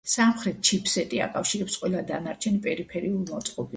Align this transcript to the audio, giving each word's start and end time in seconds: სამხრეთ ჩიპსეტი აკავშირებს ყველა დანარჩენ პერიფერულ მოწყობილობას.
სამხრეთ 0.11 0.61
ჩიპსეტი 0.69 1.21
აკავშირებს 1.25 1.75
ყველა 1.83 2.01
დანარჩენ 2.13 2.59
პერიფერულ 2.65 3.15
მოწყობილობას. 3.29 3.69